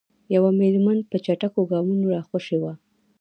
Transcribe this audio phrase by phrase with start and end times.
[0.35, 2.73] یوه میرمن په چټکو ګامونو راخوشې وه.